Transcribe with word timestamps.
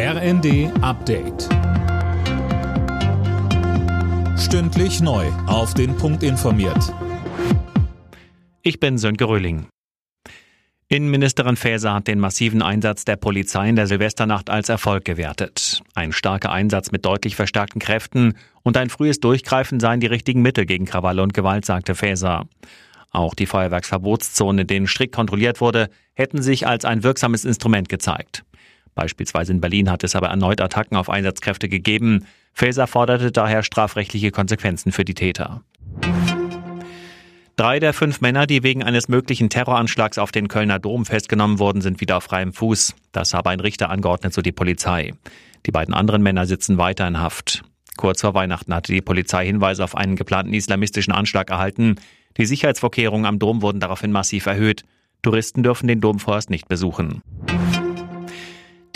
RND 0.00 0.70
Update. 0.80 1.48
Stündlich 4.38 5.00
neu. 5.00 5.26
Auf 5.48 5.74
den 5.74 5.96
Punkt 5.96 6.22
informiert. 6.22 6.94
Ich 8.62 8.78
bin 8.78 8.96
Sönke 8.96 9.24
Röhling. 9.24 9.66
Innenministerin 10.86 11.56
Faeser 11.56 11.94
hat 11.94 12.06
den 12.06 12.20
massiven 12.20 12.62
Einsatz 12.62 13.06
der 13.06 13.16
Polizei 13.16 13.70
in 13.70 13.74
der 13.74 13.88
Silvesternacht 13.88 14.50
als 14.50 14.68
Erfolg 14.68 15.04
gewertet. 15.04 15.82
Ein 15.96 16.12
starker 16.12 16.52
Einsatz 16.52 16.92
mit 16.92 17.04
deutlich 17.04 17.34
verstärkten 17.34 17.80
Kräften 17.80 18.34
und 18.62 18.76
ein 18.76 18.90
frühes 18.90 19.18
Durchgreifen 19.18 19.80
seien 19.80 19.98
die 19.98 20.06
richtigen 20.06 20.42
Mittel 20.42 20.64
gegen 20.64 20.84
Krawalle 20.84 21.24
und 21.24 21.34
Gewalt, 21.34 21.64
sagte 21.64 21.96
Faeser. 21.96 22.46
Auch 23.10 23.34
die 23.34 23.46
Feuerwerksverbotszonen, 23.46 24.60
in 24.60 24.66
denen 24.68 24.86
strikt 24.86 25.16
kontrolliert 25.16 25.60
wurde, 25.60 25.88
hätten 26.14 26.40
sich 26.40 26.68
als 26.68 26.84
ein 26.84 27.02
wirksames 27.02 27.44
Instrument 27.44 27.88
gezeigt. 27.88 28.44
Beispielsweise 28.98 29.52
in 29.52 29.60
Berlin 29.60 29.92
hat 29.92 30.02
es 30.02 30.16
aber 30.16 30.26
erneut 30.26 30.60
Attacken 30.60 30.96
auf 30.96 31.08
Einsatzkräfte 31.08 31.68
gegeben. 31.68 32.26
Faeser 32.52 32.88
forderte 32.88 33.30
daher 33.30 33.62
strafrechtliche 33.62 34.32
Konsequenzen 34.32 34.90
für 34.90 35.04
die 35.04 35.14
Täter. 35.14 35.62
Drei 37.54 37.78
der 37.78 37.92
fünf 37.92 38.20
Männer, 38.20 38.48
die 38.48 38.64
wegen 38.64 38.82
eines 38.82 39.06
möglichen 39.06 39.50
Terroranschlags 39.50 40.18
auf 40.18 40.32
den 40.32 40.48
Kölner 40.48 40.80
Dom 40.80 41.06
festgenommen 41.06 41.60
wurden, 41.60 41.80
sind 41.80 42.00
wieder 42.00 42.16
auf 42.16 42.24
freiem 42.24 42.52
Fuß. 42.52 42.96
Das 43.12 43.34
habe 43.34 43.50
ein 43.50 43.60
Richter 43.60 43.88
angeordnet, 43.88 44.34
so 44.34 44.42
die 44.42 44.50
Polizei. 44.50 45.14
Die 45.64 45.70
beiden 45.70 45.94
anderen 45.94 46.24
Männer 46.24 46.46
sitzen 46.46 46.76
weiter 46.76 47.06
in 47.06 47.20
Haft. 47.20 47.62
Kurz 47.96 48.22
vor 48.22 48.34
Weihnachten 48.34 48.74
hatte 48.74 48.92
die 48.92 49.00
Polizei 49.00 49.46
Hinweise 49.46 49.84
auf 49.84 49.96
einen 49.96 50.16
geplanten 50.16 50.54
islamistischen 50.54 51.12
Anschlag 51.12 51.50
erhalten. 51.50 52.00
Die 52.36 52.46
Sicherheitsvorkehrungen 52.46 53.26
am 53.26 53.38
Dom 53.38 53.62
wurden 53.62 53.78
daraufhin 53.78 54.10
massiv 54.10 54.46
erhöht. 54.46 54.82
Touristen 55.22 55.62
dürfen 55.62 55.86
den 55.86 56.00
Dom 56.00 56.18
vorerst 56.18 56.50
nicht 56.50 56.66
besuchen. 56.66 57.22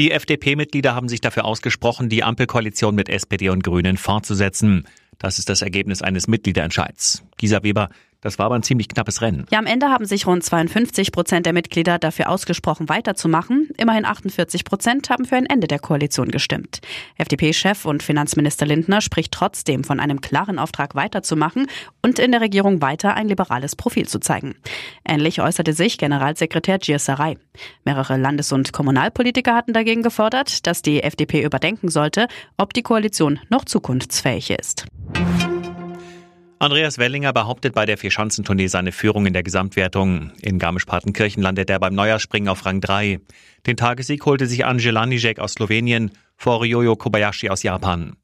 Die 0.00 0.12
FDP-Mitglieder 0.12 0.94
haben 0.94 1.10
sich 1.10 1.20
dafür 1.20 1.44
ausgesprochen, 1.44 2.08
die 2.08 2.24
Ampelkoalition 2.24 2.94
mit 2.94 3.10
SPD 3.10 3.50
und 3.50 3.62
Grünen 3.62 3.98
fortzusetzen. 3.98 4.88
Das 5.18 5.38
ist 5.38 5.50
das 5.50 5.60
Ergebnis 5.60 6.00
eines 6.00 6.26
Mitgliederentscheids. 6.26 7.22
Gisa 7.36 7.62
Weber, 7.62 7.90
das 8.20 8.38
war 8.38 8.46
aber 8.46 8.54
ein 8.54 8.62
ziemlich 8.62 8.88
knappes 8.88 9.22
Rennen. 9.22 9.46
Ja, 9.50 9.58
am 9.58 9.66
Ende 9.66 9.88
haben 9.88 10.04
sich 10.04 10.26
rund 10.26 10.44
52 10.44 11.12
Prozent 11.12 11.46
der 11.46 11.52
Mitglieder 11.52 11.98
dafür 11.98 12.28
ausgesprochen, 12.28 12.88
weiterzumachen. 12.88 13.68
Immerhin 13.78 14.04
48 14.04 14.64
Prozent 14.64 15.10
haben 15.10 15.24
für 15.24 15.36
ein 15.36 15.46
Ende 15.46 15.66
der 15.66 15.78
Koalition 15.78 16.30
gestimmt. 16.30 16.80
FDP-Chef 17.16 17.84
und 17.84 18.02
Finanzminister 18.02 18.66
Lindner 18.66 19.00
spricht 19.00 19.32
trotzdem 19.32 19.84
von 19.84 20.00
einem 20.00 20.20
klaren 20.20 20.58
Auftrag 20.58 20.94
weiterzumachen 20.94 21.66
und 22.02 22.18
in 22.18 22.32
der 22.32 22.40
Regierung 22.40 22.82
weiter 22.82 23.14
ein 23.14 23.28
liberales 23.28 23.74
Profil 23.74 24.06
zu 24.06 24.20
zeigen. 24.20 24.54
Ähnlich 25.08 25.40
äußerte 25.40 25.72
sich 25.72 25.98
Generalsekretär 25.98 26.78
Gierserei. 26.78 27.38
Mehrere 27.84 28.16
Landes- 28.16 28.52
und 28.52 28.72
Kommunalpolitiker 28.72 29.54
hatten 29.54 29.72
dagegen 29.72 30.02
gefordert, 30.02 30.66
dass 30.66 30.82
die 30.82 31.02
FDP 31.02 31.42
überdenken 31.42 31.88
sollte, 31.88 32.28
ob 32.56 32.74
die 32.74 32.82
Koalition 32.82 33.40
noch 33.48 33.64
zukunftsfähig 33.64 34.50
ist. 34.50 34.86
Andreas 36.62 36.98
Wellinger 36.98 37.32
behauptet 37.32 37.72
bei 37.74 37.86
der 37.86 37.96
Vierschanzentournee 37.96 38.66
seine 38.66 38.92
Führung 38.92 39.24
in 39.24 39.32
der 39.32 39.42
Gesamtwertung. 39.42 40.30
In 40.42 40.58
Garmisch-Partenkirchen 40.58 41.42
landet 41.42 41.70
er 41.70 41.80
beim 41.80 41.94
Neujahrspringen 41.94 42.50
auf 42.50 42.66
Rang 42.66 42.82
3. 42.82 43.18
Den 43.66 43.78
Tagessieg 43.78 44.26
holte 44.26 44.44
sich 44.44 44.66
Angela 44.66 45.06
Nijek 45.06 45.38
aus 45.38 45.54
Slowenien 45.54 46.10
vor 46.36 46.60
Ryoyo 46.60 46.96
Kobayashi 46.96 47.48
aus 47.48 47.62
Japan. 47.62 48.14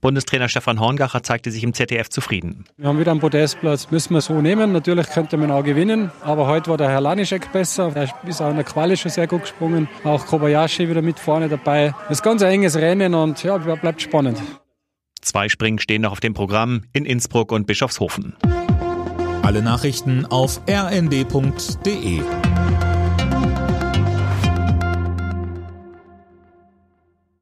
Bundestrainer 0.00 0.48
Stefan 0.48 0.80
Horngacher 0.80 1.22
zeigte 1.22 1.52
sich 1.52 1.62
im 1.62 1.72
ZDF 1.72 2.08
zufrieden. 2.08 2.64
Wir 2.76 2.88
haben 2.88 2.98
wieder 2.98 3.12
einen 3.12 3.20
Podestplatz, 3.20 3.88
müssen 3.92 4.14
wir 4.14 4.22
so 4.22 4.42
nehmen. 4.42 4.72
Natürlich 4.72 5.08
könnte 5.10 5.36
man 5.36 5.52
auch 5.52 5.62
gewinnen, 5.62 6.10
aber 6.20 6.48
heute 6.48 6.70
war 6.70 6.76
der 6.76 6.88
Herr 6.88 7.00
Lanischek 7.00 7.52
besser. 7.52 7.92
Er 7.94 8.08
ist 8.28 8.42
auch 8.42 8.50
in 8.50 8.56
der 8.56 8.64
Quali 8.64 8.96
schon 8.96 9.12
sehr 9.12 9.28
gut 9.28 9.42
gesprungen. 9.42 9.86
Auch 10.02 10.26
Kobayashi 10.26 10.88
wieder 10.88 11.00
mit 11.00 11.20
vorne 11.20 11.48
dabei. 11.48 11.94
Das 12.08 12.18
ist 12.18 12.24
ganz 12.24 12.42
ein 12.42 12.50
enges 12.50 12.74
Rennen 12.74 13.14
und 13.14 13.40
ja, 13.44 13.56
bleibt 13.56 14.02
spannend. 14.02 14.42
Zwei 15.24 15.48
Springen 15.48 15.78
stehen 15.78 16.02
noch 16.02 16.12
auf 16.12 16.20
dem 16.20 16.34
Programm 16.34 16.82
in 16.92 17.06
Innsbruck 17.06 17.50
und 17.50 17.66
Bischofshofen. 17.66 18.36
Alle 19.42 19.62
Nachrichten 19.62 20.26
auf 20.26 20.60
rnd.de 20.68 22.20